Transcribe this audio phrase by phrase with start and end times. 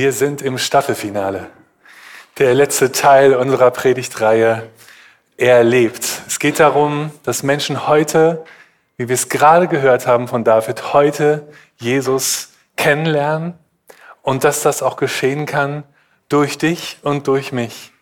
[0.00, 1.50] Wir sind im Staffelfinale.
[2.38, 4.66] Der letzte Teil unserer Predigtreihe.
[5.36, 6.22] Er lebt.
[6.26, 8.42] Es geht darum, dass Menschen heute,
[8.96, 13.58] wie wir es gerade gehört haben von David, heute Jesus kennenlernen
[14.22, 15.84] und dass das auch geschehen kann
[16.30, 17.92] durch dich und durch mich.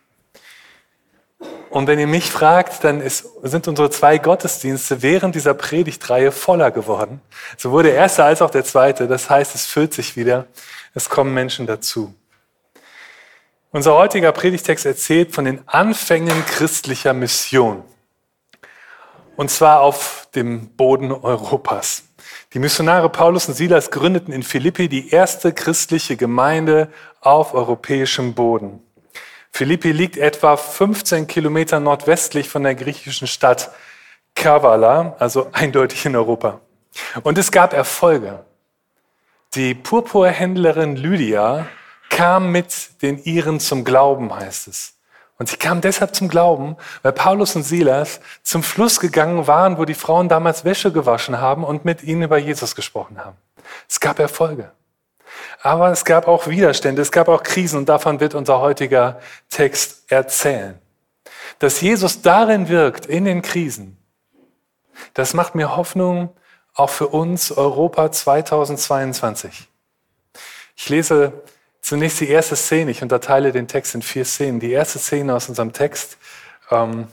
[1.69, 6.71] Und wenn ihr mich fragt, dann ist, sind unsere zwei Gottesdienste während dieser Predigtreihe voller
[6.71, 7.19] geworden.
[7.57, 9.09] Sowohl der erste als auch der zweite.
[9.09, 10.47] Das heißt, es füllt sich wieder.
[10.93, 12.13] Es kommen Menschen dazu.
[13.71, 17.83] Unser heutiger Predigtext erzählt von den Anfängen christlicher Mission.
[19.35, 22.03] Und zwar auf dem Boden Europas.
[22.53, 26.89] Die Missionare Paulus und Silas gründeten in Philippi die erste christliche Gemeinde
[27.21, 28.81] auf europäischem Boden.
[29.51, 33.71] Philippi liegt etwa 15 Kilometer nordwestlich von der griechischen Stadt
[34.35, 36.61] Kavala, also eindeutig in Europa.
[37.23, 38.45] Und es gab Erfolge.
[39.55, 41.65] Die Purpurhändlerin Lydia
[42.09, 44.93] kam mit den Iren zum Glauben, heißt es.
[45.39, 49.85] Und sie kam deshalb zum Glauben, weil Paulus und Silas zum Fluss gegangen waren, wo
[49.85, 53.37] die Frauen damals Wäsche gewaschen haben und mit ihnen über Jesus gesprochen haben.
[53.89, 54.71] Es gab Erfolge.
[55.63, 59.19] Aber es gab auch Widerstände, es gab auch Krisen und davon wird unser heutiger
[59.49, 60.79] Text erzählen.
[61.57, 63.97] Dass Jesus darin wirkt, in den Krisen,
[65.15, 66.35] das macht mir Hoffnung
[66.73, 69.67] auch für uns Europa 2022.
[70.75, 71.33] Ich lese
[71.81, 74.59] zunächst die erste Szene, ich unterteile den Text in vier Szenen.
[74.59, 76.17] Die erste Szene aus unserem Text
[76.71, 77.07] ähm,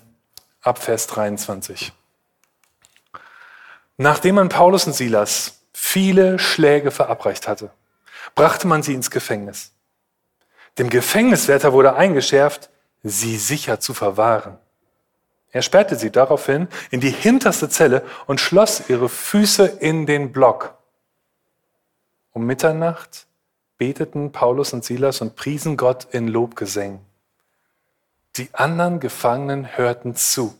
[0.62, 1.92] ab Vers 23.
[3.96, 7.70] Nachdem man Paulus und Silas viele Schläge verabreicht hatte,
[8.34, 9.72] brachte man sie ins Gefängnis.
[10.78, 12.70] Dem Gefängniswärter wurde eingeschärft,
[13.02, 14.58] sie sicher zu verwahren.
[15.56, 20.74] Er sperrte sie daraufhin in die hinterste Zelle und schloss ihre Füße in den Block.
[22.32, 23.26] Um Mitternacht
[23.78, 27.00] beteten Paulus und Silas und priesen Gott in Lobgesängen.
[28.36, 30.54] Die anderen Gefangenen hörten zu.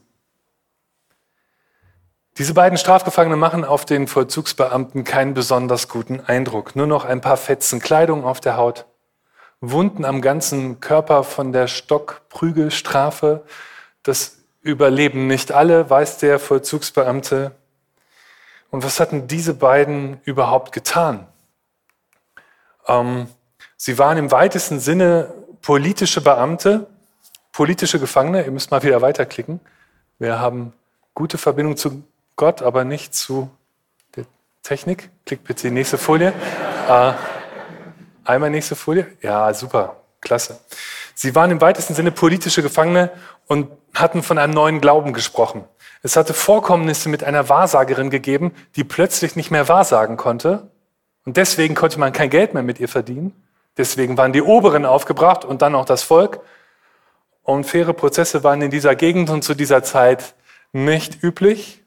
[2.39, 6.75] Diese beiden Strafgefangenen machen auf den Vollzugsbeamten keinen besonders guten Eindruck.
[6.75, 8.87] Nur noch ein paar Fetzen Kleidung auf der Haut,
[9.61, 13.45] Wunden am ganzen Körper von der Stockprügelstrafe.
[14.03, 14.36] Das
[14.66, 17.53] überleben nicht alle, weiß der Vollzugsbeamte.
[18.71, 21.27] Und was hatten diese beiden überhaupt getan?
[22.88, 23.28] Ähm,
[23.77, 25.32] sie waren im weitesten Sinne
[25.62, 26.88] politische Beamte,
[27.53, 28.44] politische Gefangene.
[28.44, 29.60] Ihr müsst mal wieder weiterklicken.
[30.19, 30.72] Wir haben
[31.15, 32.03] gute Verbindung zu
[32.34, 33.48] Gott, aber nicht zu
[34.16, 34.25] der
[34.62, 35.10] Technik.
[35.25, 36.33] Klickt bitte die nächste Folie.
[36.88, 37.12] Äh,
[38.25, 39.06] einmal nächste Folie.
[39.22, 39.97] Ja, super,
[40.27, 40.59] klasse.
[41.15, 43.11] Sie waren im weitesten Sinne politische Gefangene
[43.47, 45.65] und hatten von einem neuen Glauben gesprochen.
[46.03, 50.71] Es hatte Vorkommnisse mit einer Wahrsagerin gegeben, die plötzlich nicht mehr wahrsagen konnte.
[51.25, 53.33] Und deswegen konnte man kein Geld mehr mit ihr verdienen.
[53.77, 56.41] Deswegen waren die Oberen aufgebracht und dann auch das Volk.
[57.43, 60.35] Und faire Prozesse waren in dieser Gegend und zu dieser Zeit
[60.73, 61.83] nicht üblich.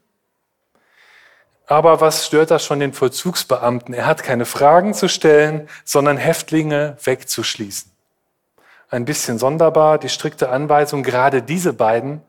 [1.66, 3.94] Aber was stört das schon den Vollzugsbeamten?
[3.94, 7.90] Er hat keine Fragen zu stellen, sondern Häftlinge wegzuschließen.
[8.90, 12.22] Ein bisschen sonderbar die strikte Anweisung, gerade diese beiden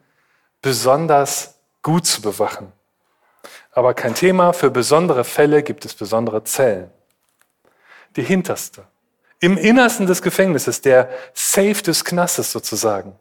[0.62, 2.72] besonders gut zu bewachen.
[3.72, 6.92] Aber kein Thema, für besondere Fälle gibt es besondere Zellen.
[8.16, 8.84] Die hinterste,
[9.40, 13.16] im Innersten des Gefängnisses, der Safe des Knastes sozusagen.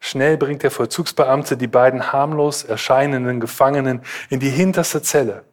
[0.00, 5.44] Schnell bringt der Vollzugsbeamte die beiden harmlos erscheinenden Gefangenen in die hinterste Zelle.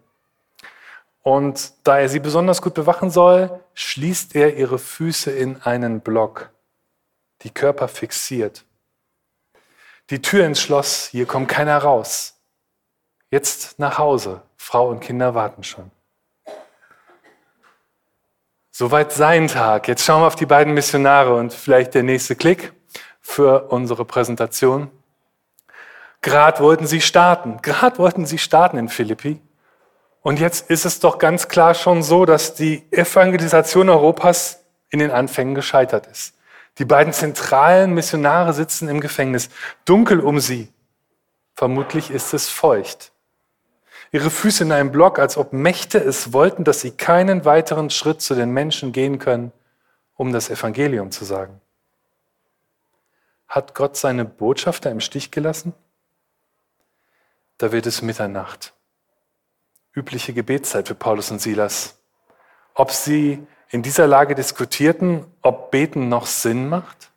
[1.23, 6.51] Und da er sie besonders gut bewachen soll, schließt er ihre Füße in einen Block,
[7.43, 8.65] die Körper fixiert.
[10.09, 12.35] Die Tür ins Schloss, hier kommt keiner raus.
[13.29, 15.89] Jetzt nach Hause, Frau und Kinder warten schon.
[18.71, 19.87] Soweit sein Tag.
[19.87, 22.73] Jetzt schauen wir auf die beiden Missionare und vielleicht der nächste Klick
[23.19, 24.89] für unsere Präsentation.
[26.21, 29.41] Gerade wollten sie starten, gerade wollten sie starten in Philippi.
[30.21, 35.11] Und jetzt ist es doch ganz klar schon so, dass die Evangelisation Europas in den
[35.11, 36.35] Anfängen gescheitert ist.
[36.77, 39.49] Die beiden zentralen Missionare sitzen im Gefängnis,
[39.85, 40.69] dunkel um sie.
[41.53, 43.11] Vermutlich ist es feucht.
[44.11, 48.21] Ihre Füße in einem Block, als ob Mächte es wollten, dass sie keinen weiteren Schritt
[48.21, 49.51] zu den Menschen gehen können,
[50.15, 51.61] um das Evangelium zu sagen.
[53.47, 55.73] Hat Gott seine Botschafter im Stich gelassen?
[57.57, 58.73] Da wird es Mitternacht.
[59.93, 61.99] Übliche Gebetszeit für Paulus und Silas.
[62.73, 67.09] Ob sie in dieser Lage diskutierten, ob Beten noch Sinn macht?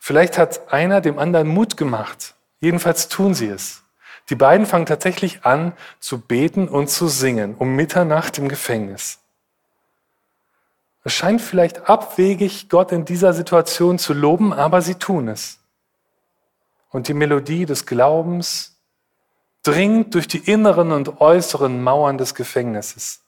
[0.00, 2.34] Vielleicht hat einer dem anderen Mut gemacht.
[2.60, 3.82] Jedenfalls tun sie es.
[4.28, 9.20] Die beiden fangen tatsächlich an zu beten und zu singen um Mitternacht im Gefängnis.
[11.04, 15.60] Es scheint vielleicht abwegig, Gott in dieser Situation zu loben, aber sie tun es.
[16.90, 18.76] Und die Melodie des Glaubens
[19.62, 23.20] dringt durch die inneren und äußeren Mauern des Gefängnisses.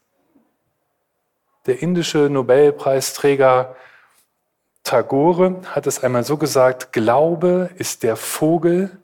[1.68, 3.76] Der indische Nobelpreisträger
[4.84, 8.98] Tagore hat es einmal so gesagt, Glaube ist der Vogel,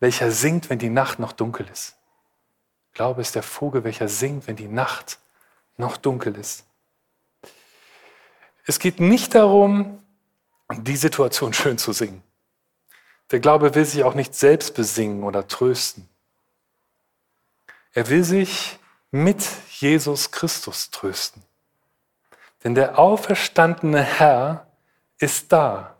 [0.00, 1.96] welcher singt, wenn die Nacht noch dunkel ist.
[2.94, 5.18] Glaube ist der Vogel, welcher singt, wenn die Nacht
[5.76, 6.64] noch dunkel ist.
[8.64, 10.02] Es geht nicht darum,
[10.72, 12.22] die Situation schön zu singen.
[13.30, 16.08] Der Glaube will sich auch nicht selbst besingen oder trösten.
[17.92, 18.78] Er will sich
[19.14, 21.40] mit Jesus Christus trösten.
[22.64, 24.66] Denn der auferstandene Herr
[25.18, 25.94] ist da,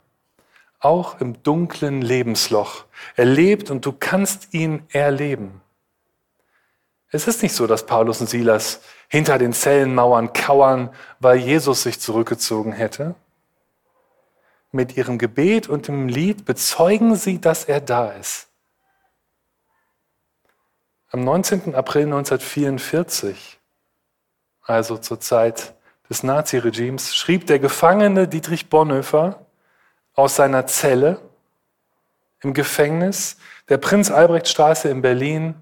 [0.80, 2.86] auch im dunklen Lebensloch.
[3.14, 5.60] Er lebt und du kannst ihn erleben.
[7.12, 10.90] Es ist nicht so, dass Paulus und Silas hinter den Zellenmauern kauern,
[11.20, 13.14] weil Jesus sich zurückgezogen hätte.
[14.72, 18.48] Mit ihrem Gebet und dem Lied bezeugen sie, dass er da ist.
[21.14, 21.76] Am 19.
[21.76, 23.60] April 1944,
[24.62, 25.74] also zur Zeit
[26.10, 29.46] des Naziregimes, schrieb der Gefangene Dietrich Bonhoeffer
[30.14, 31.20] aus seiner Zelle
[32.42, 33.36] im Gefängnis
[33.68, 35.54] der Prinz-Albrecht-Straße in Berlin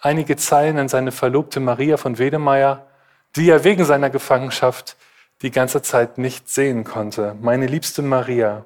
[0.00, 2.86] einige Zeilen an seine Verlobte Maria von Wedemeyer,
[3.34, 4.96] die er wegen seiner Gefangenschaft
[5.42, 7.34] die ganze Zeit nicht sehen konnte.
[7.40, 8.64] Meine liebste Maria,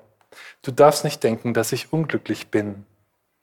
[0.60, 2.84] du darfst nicht denken, dass ich unglücklich bin.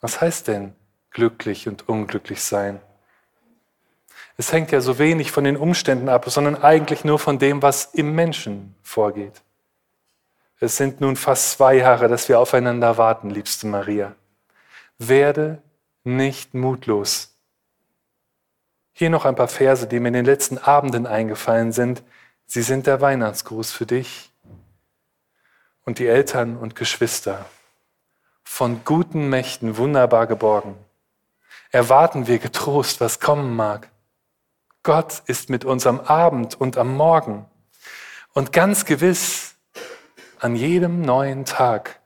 [0.01, 0.75] Was heißt denn
[1.09, 2.80] glücklich und unglücklich sein?
[4.41, 7.85] Es hängt ja so wenig von den Umständen ab, sondern eigentlich nur von dem, was
[7.93, 9.43] im Menschen vorgeht.
[10.59, 14.15] Es sind nun fast zwei Jahre, dass wir aufeinander warten, liebste Maria.
[14.97, 15.61] Werde
[16.03, 17.38] nicht mutlos.
[18.93, 22.01] Hier noch ein paar Verse, die mir in den letzten Abenden eingefallen sind.
[22.47, 24.31] Sie sind der Weihnachtsgruß für dich
[25.85, 27.45] und die Eltern und Geschwister.
[28.43, 30.73] Von guten Mächten wunderbar geborgen.
[31.69, 33.90] Erwarten wir getrost, was kommen mag.
[34.83, 37.45] Gott ist mit uns am Abend und am Morgen
[38.33, 39.56] und ganz gewiss
[40.39, 42.00] an jedem neuen Tag.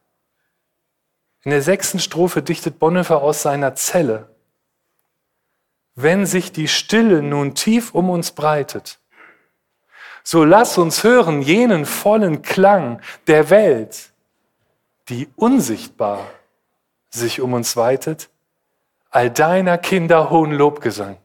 [1.44, 4.36] In der sechsten Strophe dichtet Bonhoeffer aus seiner Zelle
[5.96, 9.00] wenn sich die Stille nun tief um uns breitet,
[10.24, 14.12] so lass uns hören jenen vollen Klang der Welt,
[15.08, 16.28] die unsichtbar
[17.10, 18.30] sich um uns weitet,
[19.10, 21.18] all deiner Kinder hohen Lobgesang.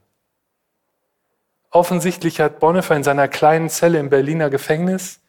[1.70, 5.20] Offensichtlich hat Bonhoeffer in seiner kleinen Zelle im Berliner Gefängnis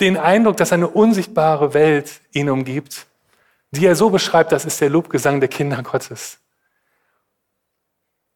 [0.00, 3.06] den Eindruck, dass eine unsichtbare Welt ihn umgibt,
[3.70, 6.38] die er so beschreibt, das ist der Lobgesang der Kinder Gottes.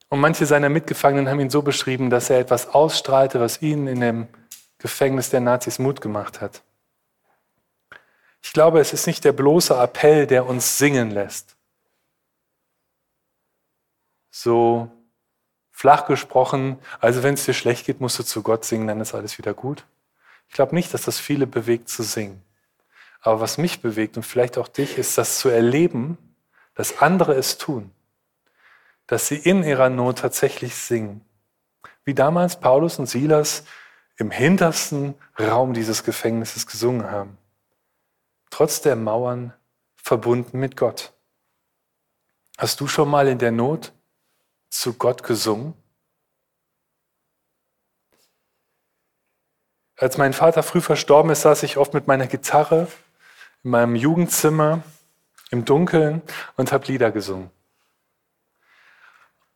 [0.08, 4.00] Und manche seiner Mitgefangenen haben ihn so beschrieben, dass er etwas ausstrahlte, was ihnen in
[4.00, 4.28] dem
[4.78, 6.62] Gefängnis der Nazis Mut gemacht hat.
[8.42, 11.56] Ich glaube, es ist nicht der bloße Appell, der uns singen lässt.
[14.30, 14.90] So
[15.80, 19.14] flach gesprochen, also wenn es dir schlecht geht, musst du zu Gott singen, dann ist
[19.14, 19.84] alles wieder gut.
[20.48, 22.42] Ich glaube nicht, dass das viele bewegt zu singen.
[23.20, 26.18] Aber was mich bewegt und vielleicht auch dich, ist das zu erleben,
[26.74, 27.92] dass andere es tun
[29.10, 31.20] dass sie in ihrer Not tatsächlich singen.
[32.04, 33.64] Wie damals Paulus und Silas
[34.18, 37.36] im hintersten Raum dieses Gefängnisses gesungen haben.
[38.50, 39.52] Trotz der Mauern
[39.96, 41.12] verbunden mit Gott.
[42.56, 43.92] Hast du schon mal in der Not
[44.70, 45.74] zu Gott gesungen?
[49.96, 52.88] Als mein Vater früh verstorben ist, saß ich oft mit meiner Gitarre
[53.62, 54.82] in meinem Jugendzimmer
[55.50, 56.22] im Dunkeln
[56.56, 57.50] und habe Lieder gesungen.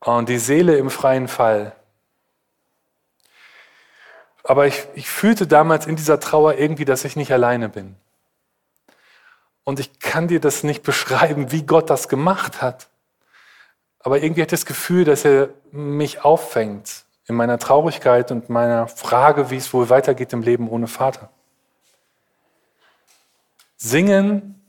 [0.00, 1.75] Und die Seele im freien Fall.
[4.42, 7.97] Aber ich, ich fühlte damals in dieser Trauer irgendwie, dass ich nicht alleine bin.
[9.62, 12.88] Und ich kann dir das nicht beschreiben, wie Gott das gemacht hat.
[14.04, 19.50] Aber irgendwie ich das Gefühl, dass er mich auffängt in meiner Traurigkeit und meiner Frage,
[19.50, 21.30] wie es wohl weitergeht im Leben ohne Vater.
[23.78, 24.62] Singen,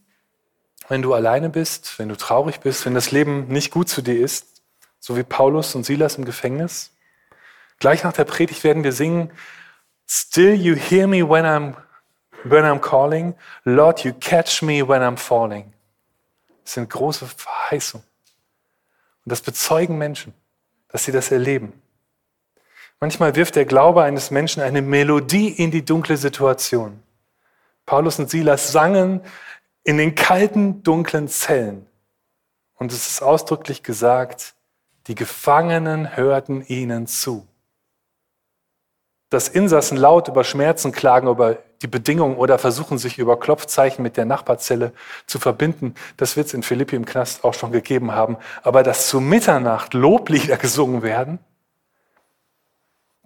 [0.88, 4.18] wenn du alleine bist, wenn du traurig bist, wenn das Leben nicht gut zu dir
[4.18, 4.64] ist,
[5.02, 6.92] so wie Paulus und Silas im Gefängnis.
[7.80, 9.32] Gleich nach der Predigt werden wir singen,
[10.08, 11.74] Still you hear me when I'm,
[12.46, 15.74] when I'm calling, Lord, you catch me when I'm falling.
[16.64, 18.15] Das sind große Verheißungen.
[19.26, 20.34] Und das bezeugen Menschen,
[20.88, 21.74] dass sie das erleben.
[23.00, 27.02] Manchmal wirft der Glaube eines Menschen eine Melodie in die dunkle Situation.
[27.86, 29.22] Paulus und Silas sangen
[29.84, 31.86] in den kalten, dunklen Zellen.
[32.76, 34.56] Und es ist ausdrücklich gesagt,
[35.08, 37.48] die Gefangenen hörten ihnen zu.
[39.30, 44.18] Dass Insassen laut über Schmerzen klagen, über die Bedingungen oder versuchen, sich über Klopfzeichen mit
[44.18, 44.94] der Nachbarzelle
[45.28, 45.96] zu verbinden.
[46.18, 48.38] Das wird es in Philippi im Knast auch schon gegeben haben.
[48.64, 51.40] Aber dass zu Mitternacht Loblieder gesungen werden,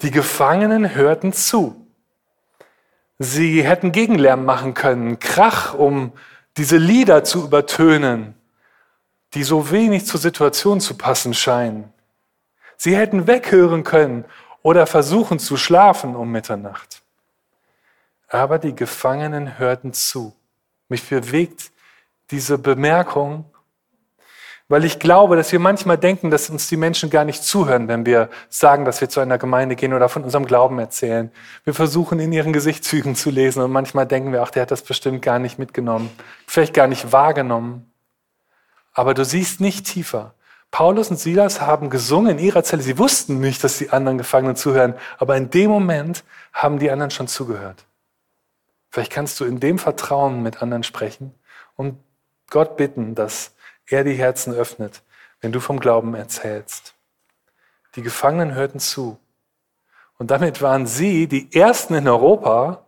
[0.01, 1.85] die Gefangenen hörten zu.
[3.17, 6.13] Sie hätten Gegenlärm machen können, Krach, um
[6.55, 8.33] diese Lieder zu übertönen,
[9.33, 11.93] die so wenig zur Situation zu passen scheinen.
[12.77, 14.23] Sie hätten weghören können
[14.61, 17.01] oder versuchen zu schlafen um Mitternacht.
[18.27, 20.35] Aber die Gefangenen hörten zu.
[20.87, 21.71] Mich bewegt
[22.31, 23.45] diese Bemerkung,
[24.67, 28.05] weil ich glaube, dass wir manchmal denken, dass uns die Menschen gar nicht zuhören, wenn
[28.05, 31.31] wir sagen, dass wir zu einer Gemeinde gehen oder von unserem Glauben erzählen.
[31.63, 34.83] Wir versuchen in ihren Gesichtszügen zu lesen und manchmal denken wir, ach, der hat das
[34.83, 36.11] bestimmt gar nicht mitgenommen,
[36.45, 37.91] vielleicht gar nicht wahrgenommen.
[38.93, 40.35] Aber du siehst nicht tiefer.
[40.71, 42.83] Paulus und Silas haben gesungen in ihrer Zelle.
[42.83, 46.23] Sie wussten nicht, dass die anderen Gefangenen zuhören, aber in dem Moment
[46.53, 47.85] haben die anderen schon zugehört.
[48.91, 51.33] Vielleicht kannst du in dem Vertrauen mit anderen sprechen
[51.75, 51.97] und
[52.49, 53.53] Gott bitten, dass
[53.87, 55.03] er die Herzen öffnet,
[55.41, 56.95] wenn du vom Glauben erzählst.
[57.95, 59.19] Die Gefangenen hörten zu.
[60.17, 62.85] Und damit waren sie die Ersten in Europa,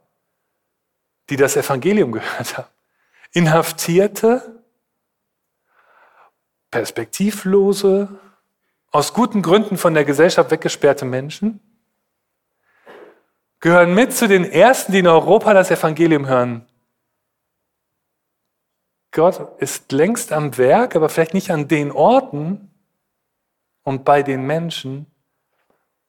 [1.30, 2.68] die das Evangelium gehört haben.
[3.32, 4.61] Inhaftierte,
[6.72, 8.08] perspektivlose,
[8.92, 11.60] aus guten Gründen von der Gesellschaft weggesperrte Menschen
[13.62, 16.66] gehören mit zu den Ersten, die in Europa das Evangelium hören.
[19.12, 22.72] Gott ist längst am Werk, aber vielleicht nicht an den Orten
[23.84, 25.06] und bei den Menschen,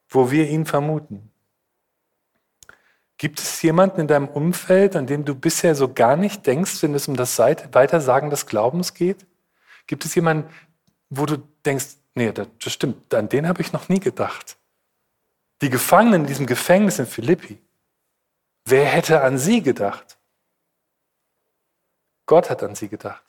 [0.09, 1.31] wo wir ihn vermuten.
[3.19, 6.95] Gibt es jemanden in deinem Umfeld, an dem du bisher so gar nicht denkst, wenn
[6.95, 9.26] es um das Weitersagen des Glaubens geht?
[9.87, 10.49] Gibt es jemanden,
[11.11, 14.57] wo du denkst, nee, das, stimmt, an den habe ich noch nie gedacht?
[15.61, 17.61] Die Gefangenen in diesem Gefängnis in Philippi,
[18.65, 20.19] wer hätte an sie gedacht?
[22.27, 23.23] Gott hat an sie gedacht.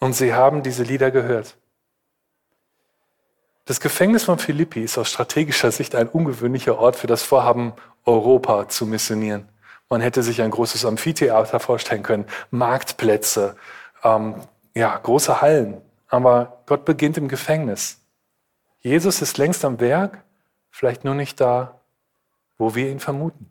[0.00, 1.56] Und sie haben diese Lieder gehört.
[3.66, 7.72] Das Gefängnis von Philippi ist aus strategischer Sicht ein ungewöhnlicher Ort für das Vorhaben,
[8.04, 9.48] Europa zu missionieren.
[9.88, 13.56] Man hätte sich ein großes Amphitheater vorstellen können, Marktplätze,
[14.02, 14.34] ähm,
[14.74, 15.80] ja, große Hallen.
[16.08, 18.00] Aber Gott beginnt im Gefängnis.
[18.80, 20.24] Jesus ist längst am Werk,
[20.70, 21.80] vielleicht nur nicht da,
[22.58, 23.50] wo wir ihn vermuten.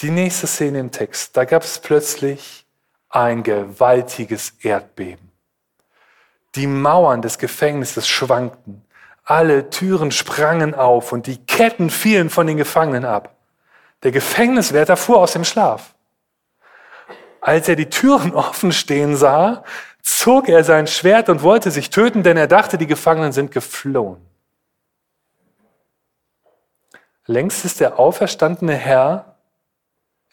[0.00, 2.66] Die nächste Szene im Text, da gab es plötzlich
[3.08, 5.32] ein gewaltiges Erdbeben.
[6.54, 8.84] Die Mauern des Gefängnisses schwankten,
[9.24, 13.34] alle Türen sprangen auf und die Ketten fielen von den Gefangenen ab.
[14.04, 15.95] Der Gefängniswärter fuhr aus dem Schlaf.
[17.46, 19.62] Als er die Türen offen stehen sah,
[20.02, 24.20] zog er sein Schwert und wollte sich töten, denn er dachte, die Gefangenen sind geflohen.
[27.24, 29.36] Längst ist der auferstandene Herr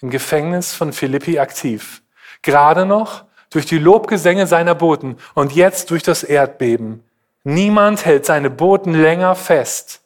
[0.01, 2.01] im Gefängnis von Philippi aktiv.
[2.41, 7.03] Gerade noch durch die Lobgesänge seiner Boten und jetzt durch das Erdbeben.
[7.43, 10.01] Niemand hält seine Boten länger fest,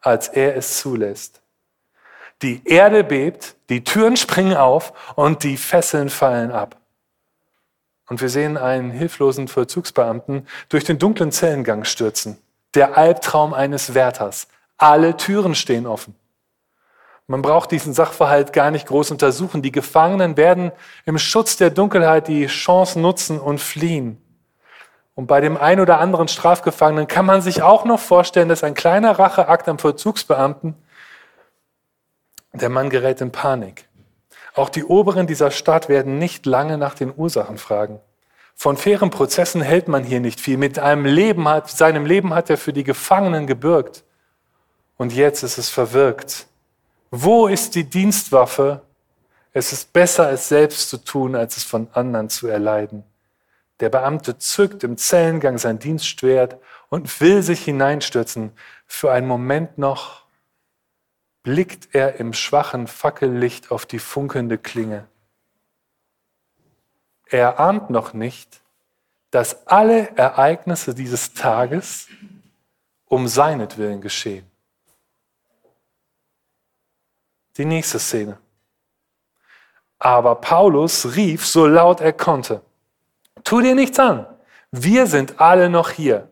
[0.00, 1.40] als er es zulässt.
[2.42, 6.76] Die Erde bebt, die Türen springen auf und die Fesseln fallen ab.
[8.08, 12.38] Und wir sehen einen hilflosen Vollzugsbeamten durch den dunklen Zellengang stürzen.
[12.74, 14.48] Der Albtraum eines Wärters.
[14.76, 16.14] Alle Türen stehen offen.
[17.26, 19.60] Man braucht diesen Sachverhalt gar nicht groß untersuchen.
[19.60, 20.72] Die Gefangenen werden
[21.04, 24.22] im Schutz der Dunkelheit die Chance nutzen und fliehen.
[25.14, 28.74] Und bei dem ein oder anderen Strafgefangenen kann man sich auch noch vorstellen, dass ein
[28.74, 30.74] kleiner Racheakt am Vollzugsbeamten,
[32.58, 33.88] der Mann gerät in Panik.
[34.54, 38.00] Auch die Oberen dieser Stadt werden nicht lange nach den Ursachen fragen.
[38.54, 40.56] Von fairen Prozessen hält man hier nicht viel.
[40.56, 44.02] Mit einem Leben hat, seinem Leben hat er für die Gefangenen gebürgt.
[44.96, 46.46] Und jetzt ist es verwirkt.
[47.10, 48.82] Wo ist die Dienstwaffe?
[49.52, 53.04] Es ist besser, es selbst zu tun, als es von anderen zu erleiden.
[53.80, 56.56] Der Beamte zückt im Zellengang sein Dienstschwert
[56.88, 58.50] und will sich hineinstürzen.
[58.88, 60.22] Für einen Moment noch
[61.48, 65.06] blickt er im schwachen Fackellicht auf die funkelnde Klinge.
[67.24, 68.60] Er ahnt noch nicht,
[69.30, 72.08] dass alle Ereignisse dieses Tages
[73.06, 74.44] um seinetwillen geschehen.
[77.56, 78.36] Die nächste Szene.
[79.98, 82.60] Aber Paulus rief so laut er konnte,
[83.42, 84.26] tu dir nichts an,
[84.70, 86.28] wir sind alle noch hier.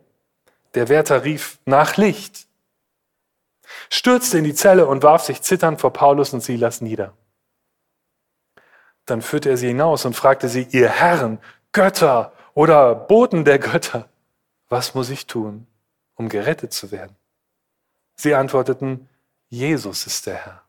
[0.75, 2.46] Der Wärter rief nach Licht,
[3.89, 7.13] stürzte in die Zelle und warf sich zitternd vor Paulus und Silas nieder.
[9.05, 11.39] Dann führte er sie hinaus und fragte sie, ihr Herren,
[11.71, 14.09] Götter oder Boten der Götter,
[14.69, 15.67] was muss ich tun,
[16.15, 17.15] um gerettet zu werden?
[18.15, 19.07] Sie antworteten,
[19.47, 20.63] Jesus ist der Herr.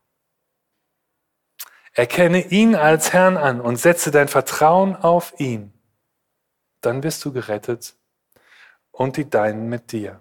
[1.94, 5.72] Erkenne ihn als Herrn an und setze dein Vertrauen auf ihn.
[6.80, 7.96] Dann bist du gerettet
[8.92, 10.20] und die Deinen mit dir.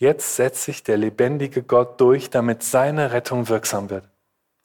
[0.00, 4.08] Jetzt setzt sich der lebendige Gott durch, damit seine Rettung wirksam wird.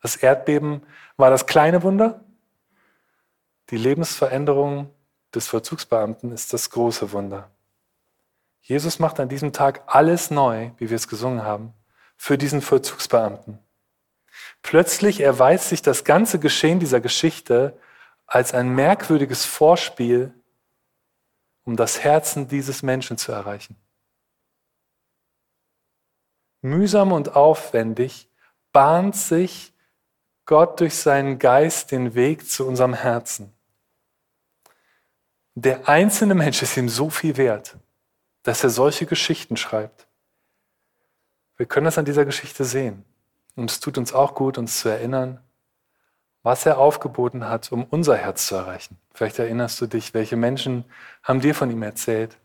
[0.02, 0.82] Das Erdbeben
[1.18, 2.24] war das kleine Wunder.
[3.70, 4.90] Die Lebensveränderung
[5.34, 7.52] des Vollzugsbeamten ist das große Wunder.
[8.62, 11.74] Jesus macht an diesem Tag alles neu, wie wir es gesungen haben,
[12.16, 13.60] für diesen Vollzugsbeamten.
[14.62, 17.78] Plötzlich erweist sich das ganze Geschehen dieser Geschichte
[18.26, 20.34] als ein merkwürdiges Vorspiel,
[21.66, 23.76] um das Herzen dieses Menschen zu erreichen.
[26.66, 28.30] Mühsam und aufwendig
[28.74, 29.74] bahnt sich
[30.46, 33.54] Gott durch seinen Geist den Weg zu unserem Herzen.
[35.54, 37.78] Der einzelne Mensch ist ihm so viel wert,
[38.44, 40.08] dass er solche Geschichten schreibt.
[41.56, 43.06] Wir können das an dieser Geschichte sehen.
[43.56, 45.40] Und es tut uns auch gut, uns zu erinnern,
[46.44, 48.98] was er aufgeboten hat, um unser Herz zu erreichen.
[49.14, 50.84] Vielleicht erinnerst du dich, welche Menschen
[51.24, 52.38] haben dir von ihm erzählt?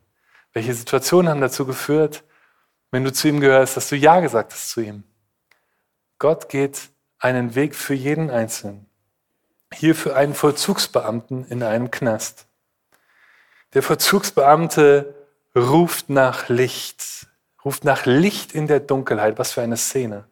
[0.52, 2.22] Welche Situationen haben dazu geführt,
[2.90, 5.04] wenn du zu ihm gehörst, dass du Ja gesagt hast zu ihm?
[6.18, 8.86] Gott geht einen Weg für jeden Einzelnen.
[9.72, 12.46] Hier für einen Vollzugsbeamten in einem Knast.
[13.74, 15.14] Der Vollzugsbeamte
[15.54, 17.28] ruft nach Licht,
[17.64, 19.38] ruft nach Licht in der Dunkelheit.
[19.38, 20.24] Was für eine Szene.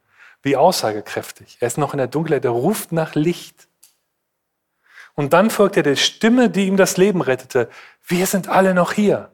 [0.43, 1.59] Wie aussagekräftig.
[1.61, 3.69] Er ist noch in der Dunkelheit, er ruft nach Licht.
[5.15, 7.69] Und dann folgt er der Stimme, die ihm das Leben rettete.
[8.07, 9.31] Wir sind alle noch hier.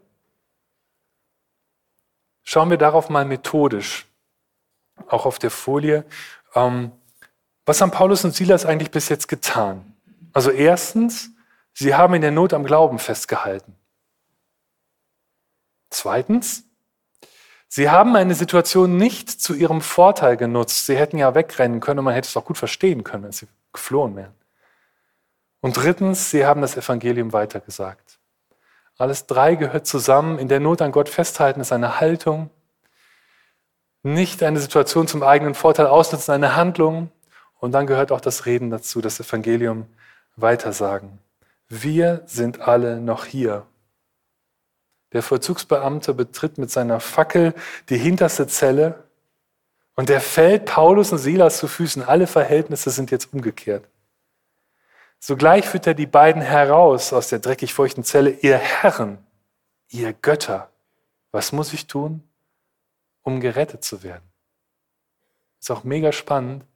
[2.45, 4.07] Schauen wir darauf mal methodisch,
[5.09, 6.05] auch auf der Folie.
[6.55, 6.93] Ähm,
[7.65, 9.95] was haben Paulus und Silas eigentlich bis jetzt getan?
[10.35, 11.31] Also erstens,
[11.73, 13.75] sie haben in der Not am Glauben festgehalten.
[15.89, 16.65] Zweitens,
[17.69, 20.87] sie haben eine Situation nicht zu ihrem Vorteil genutzt.
[20.87, 23.49] Sie hätten ja wegrennen können und man hätte es auch gut verstehen können, wenn sie
[23.73, 24.35] geflohen wären.
[25.61, 28.19] Und drittens, sie haben das Evangelium weitergesagt.
[28.97, 30.39] Alles drei gehört zusammen.
[30.39, 32.51] In der Not an Gott festhalten ist eine Haltung.
[34.03, 37.11] Nicht eine Situation zum eigenen Vorteil ausnutzen, eine Handlung.
[37.59, 39.87] Und dann gehört auch das Reden dazu, das Evangelium
[40.37, 41.19] weitersagen.
[41.69, 43.67] Wir sind alle noch hier.
[45.13, 47.55] Der Vollzugsbeamte betritt mit seiner Fackel
[47.89, 49.05] die hinterste Zelle
[49.95, 52.03] und der fällt Paulus und Silas zu Füßen.
[52.03, 53.85] Alle Verhältnisse sind jetzt umgekehrt.
[55.27, 58.29] Sogleich führt er die beiden heraus aus der dreckig feuchten Zelle.
[58.29, 59.17] Ihr Herren,
[59.89, 60.69] ihr Götter,
[61.33, 62.23] was muss ich tun,
[63.23, 64.31] um gerettet zu werden?
[65.59, 66.67] Ist auch mega spannend,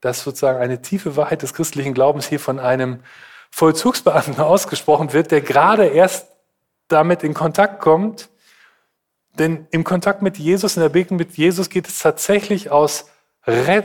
[0.00, 3.02] dass sozusagen eine tiefe Wahrheit des christlichen Glaubens hier von einem
[3.50, 6.28] Vollzugsbeamten ausgesprochen wird, der gerade erst
[6.86, 8.28] damit in Kontakt kommt.
[9.40, 13.10] Denn im Kontakt mit Jesus, in der Begegnung mit Jesus geht es tatsächlich aus,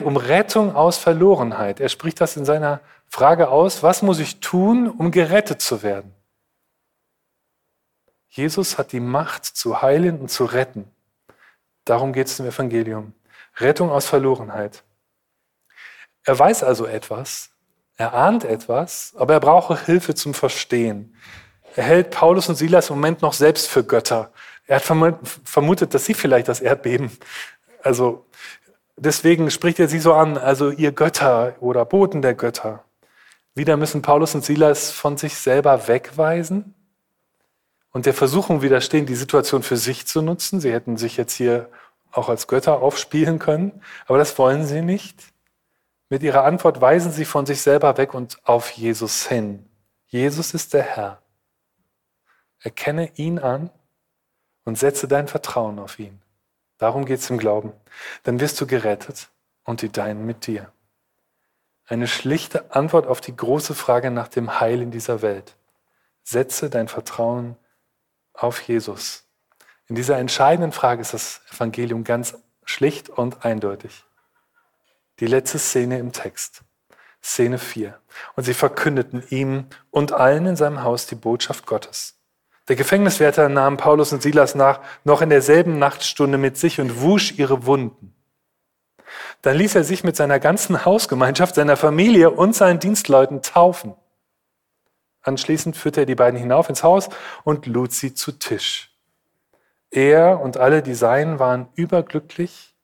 [0.04, 1.80] um Rettung aus Verlorenheit.
[1.80, 2.80] Er spricht das in seiner
[3.14, 6.16] Frage aus, was muss ich tun, um gerettet zu werden?
[8.28, 10.90] Jesus hat die Macht zu heilen und zu retten.
[11.86, 13.14] Darum geht es im Evangelium.
[13.58, 14.84] Rettung aus Verlorenheit.
[16.24, 17.52] Er weiß also etwas,
[17.98, 21.16] er ahnt etwas, aber er braucht Hilfe zum Verstehen.
[21.76, 24.34] Er hält Paulus und Silas im Moment noch selbst für Götter.
[24.66, 27.16] Er hat vermutet, dass sie vielleicht das Erdbeben.
[27.84, 28.26] Also
[28.96, 32.84] deswegen spricht er sie so an, also ihr Götter oder Boten der Götter.
[33.56, 36.74] Wieder müssen Paulus und Silas von sich selber wegweisen
[37.92, 40.60] und der Versuchung widerstehen, die Situation für sich zu nutzen.
[40.60, 41.70] Sie hätten sich jetzt hier
[42.12, 45.34] auch als Götter aufspielen können, aber das wollen sie nicht.
[46.10, 49.68] Mit ihrer Antwort weisen sie von sich selber weg und auf Jesus hin.
[50.08, 51.22] Jesus ist der Herr.
[52.60, 53.70] Erkenne ihn an
[54.66, 56.22] und setze dein Vertrauen auf ihn.
[56.80, 57.72] Darum geht es im Glauben.
[58.24, 59.30] Dann wirst du gerettet
[59.64, 60.73] und die Deinen mit dir.
[61.86, 65.56] Eine schlichte Antwort auf die große Frage nach dem Heil in dieser Welt.
[66.24, 67.58] Setze dein Vertrauen
[68.34, 69.26] auf Jesus.
[69.88, 74.06] In dieser entscheidenden Frage ist das Evangelium ganz schlicht und eindeutig.
[75.20, 76.64] Die letzte Szene im Text.
[77.22, 78.00] Szene 4.
[78.36, 82.16] Und sie verkündeten ihm und allen in seinem Haus die Botschaft Gottes.
[82.70, 87.34] Der Gefängniswärter nahm Paulus und Silas nach, noch in derselben Nachtstunde mit sich und wusch
[87.34, 88.16] ihre Wunden.
[89.42, 93.96] Dann ließ er sich mit seiner ganzen Hausgemeinschaft, seiner Familie und seinen Dienstleuten taufen.
[95.22, 97.10] Anschließend führte er die beiden hinauf ins Haus
[97.44, 98.92] und lud sie zu Tisch.
[99.90, 102.76] Er und alle, die Seinen, waren überglücklich,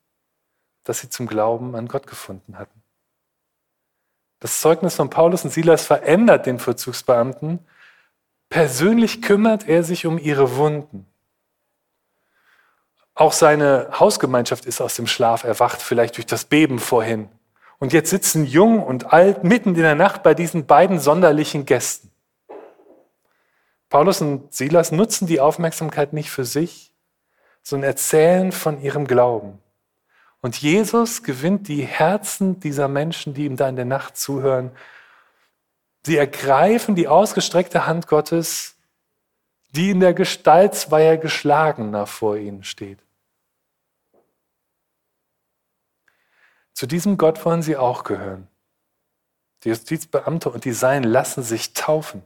[0.83, 2.81] dass sie zum Glauben an Gott gefunden hatten.
[4.39, 7.59] Das Zeugnis von Paulus und Silas verändert den Vollzugsbeamten
[8.49, 11.05] Persönlich kümmert er sich um ihre Wunden.
[13.19, 17.27] Auch seine Hausgemeinschaft ist aus dem Schlaf erwacht, vielleicht durch das Beben vorhin.
[17.77, 22.11] Und jetzt sitzen jung und alt mitten in der Nacht bei diesen beiden sonderlichen Gästen.
[23.89, 26.93] Paulus und Silas nutzen die Aufmerksamkeit nicht für sich,
[27.61, 29.59] sondern erzählen von ihrem Glauben.
[30.39, 34.71] Und Jesus gewinnt die Herzen dieser Menschen, die ihm da in der Nacht zuhören.
[36.05, 38.77] Sie ergreifen die ausgestreckte Hand Gottes,
[39.71, 42.99] die in der Gestalt zweier Geschlagener vor ihnen steht.
[46.79, 48.47] Zu diesem Gott wollen sie auch gehören.
[49.65, 52.23] Die Justizbeamte und die Seien lassen sich taufen.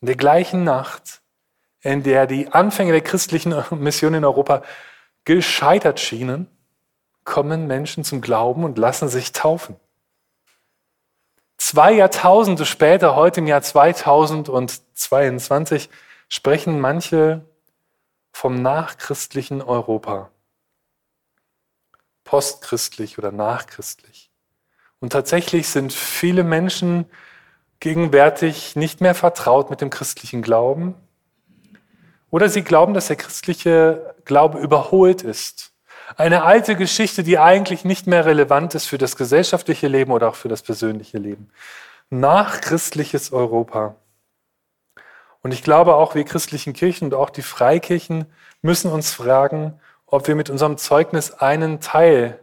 [0.00, 1.20] In der gleichen Nacht,
[1.80, 4.64] in der die Anfänge der christlichen Mission in Europa
[5.24, 6.48] gescheitert schienen,
[7.22, 9.76] kommen Menschen zum Glauben und lassen sich taufen.
[11.58, 15.88] Zwei Jahrtausende später, heute im Jahr 2022,
[16.28, 17.44] sprechen manche
[18.32, 20.28] vom nachchristlichen Europa.
[22.28, 24.30] Postchristlich oder nachchristlich.
[25.00, 27.06] Und tatsächlich sind viele Menschen
[27.80, 30.94] gegenwärtig nicht mehr vertraut mit dem christlichen Glauben.
[32.30, 35.72] Oder sie glauben, dass der christliche Glaube überholt ist
[36.16, 40.34] eine alte Geschichte, die eigentlich nicht mehr relevant ist für das gesellschaftliche Leben oder auch
[40.34, 41.50] für das persönliche Leben.
[42.10, 43.96] Nachchristliches Europa.
[45.42, 48.26] Und ich glaube auch, wir christlichen Kirchen und auch die Freikirchen
[48.62, 49.78] müssen uns fragen,
[50.10, 52.40] ob wir mit unserem Zeugnis einen Teil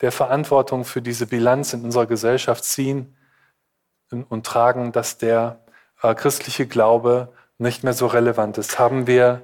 [0.00, 3.16] der Verantwortung für diese Bilanz in unserer Gesellschaft ziehen
[4.10, 5.60] und tragen, dass der
[6.02, 8.78] äh, christliche Glaube nicht mehr so relevant ist.
[8.78, 9.42] Haben wir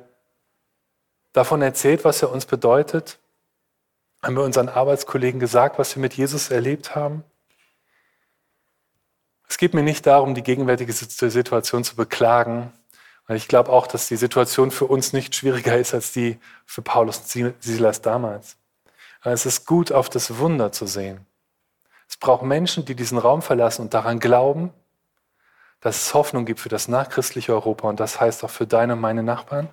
[1.33, 3.19] davon erzählt, was er uns bedeutet?
[4.23, 7.25] Haben wir unseren Arbeitskollegen gesagt, was wir mit Jesus erlebt haben?
[9.49, 12.73] Es geht mir nicht darum, die gegenwärtige Situation zu beklagen,
[13.27, 16.83] weil ich glaube auch, dass die Situation für uns nicht schwieriger ist als die für
[16.83, 18.57] Paulus und Silas damals.
[19.21, 21.27] Aber es ist gut, auf das Wunder zu sehen.
[22.09, 24.71] Es braucht Menschen, die diesen Raum verlassen und daran glauben,
[25.81, 29.01] dass es Hoffnung gibt für das nachchristliche Europa und das heißt auch für deine und
[29.01, 29.69] meine Nachbarn,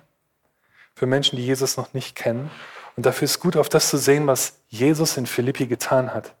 [0.94, 2.50] für Menschen, die Jesus noch nicht kennen
[2.96, 6.34] und dafür ist gut, auf das zu sehen, was Jesus in Philippi getan hat.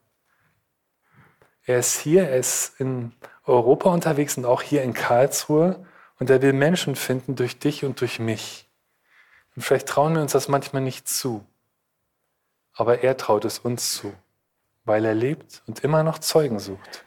[1.64, 3.12] Er ist hier, er ist in
[3.44, 5.86] Europa unterwegs und auch hier in Karlsruhe
[6.20, 8.68] und er will Menschen finden durch dich und durch mich.
[9.56, 11.44] Und vielleicht trauen wir uns das manchmal nicht zu,
[12.72, 14.12] aber er traut es uns zu,
[14.84, 17.04] weil er lebt und immer noch Zeugen sucht.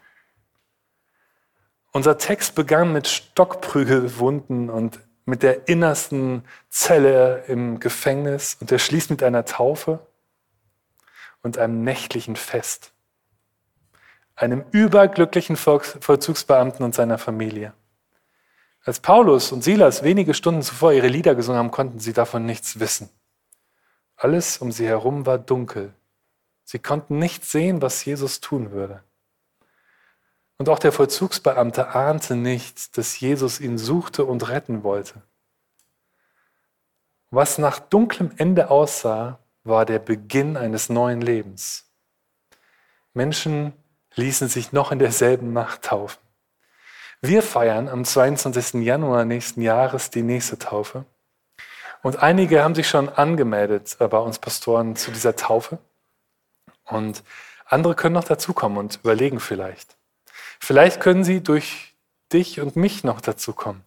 [1.91, 9.11] Unser Text begann mit Stockprügelwunden und mit der innersten Zelle im Gefängnis und er schließt
[9.11, 10.05] mit einer Taufe
[11.43, 12.93] und einem nächtlichen Fest.
[14.35, 17.73] Einem überglücklichen Vollzugsbeamten und seiner Familie.
[18.85, 22.79] Als Paulus und Silas wenige Stunden zuvor ihre Lieder gesungen haben, konnten sie davon nichts
[22.79, 23.09] wissen.
[24.17, 25.93] Alles um sie herum war dunkel.
[26.65, 29.03] Sie konnten nicht sehen, was Jesus tun würde.
[30.57, 35.21] Und auch der Vollzugsbeamte ahnte nicht, dass Jesus ihn suchte und retten wollte.
[37.31, 41.89] Was nach dunklem Ende aussah, war der Beginn eines neuen Lebens.
[43.13, 43.73] Menschen
[44.15, 46.22] ließen sich noch in derselben Nacht taufen.
[47.25, 48.83] Wir feiern am 22.
[48.83, 51.05] Januar nächsten Jahres die nächste Taufe.
[52.01, 55.77] Und einige haben sich schon angemeldet bei uns Pastoren zu dieser Taufe.
[56.83, 57.23] Und
[57.65, 59.95] andere können noch dazukommen und überlegen vielleicht.
[60.59, 61.95] Vielleicht können sie durch
[62.33, 63.85] dich und mich noch dazu kommen.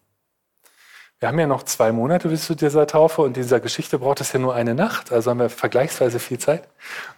[1.19, 4.33] Wir haben ja noch zwei Monate bis zu dieser Taufe und dieser Geschichte braucht es
[4.33, 6.67] ja nur eine Nacht, also haben wir vergleichsweise viel Zeit.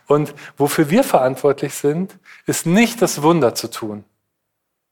[0.09, 4.05] Und wofür wir verantwortlich sind, ist nicht das Wunder zu tun.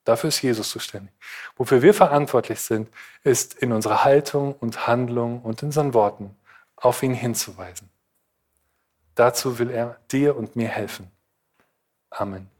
[0.07, 1.13] Dafür ist Jesus zuständig.
[1.57, 2.89] Wofür wir verantwortlich sind,
[3.25, 6.37] ist in unserer Haltung und Handlung und in unseren Worten
[6.77, 7.91] auf ihn hinzuweisen.
[9.17, 11.11] Dazu will er dir und mir helfen.
[12.11, 12.56] Amen.